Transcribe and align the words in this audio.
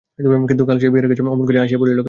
কিন্তু 0.49 0.63
কাল 0.65 0.77
সে 0.81 0.87
বিহারীর 0.89 1.09
কাছে 1.11 1.23
অমন 1.27 1.45
করিয়া 1.47 1.63
আসিয়া 1.63 1.79
পড়িল 1.79 1.93
কেন। 1.93 1.99